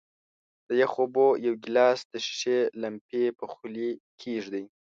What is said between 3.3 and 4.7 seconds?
په خولې کیږدئ.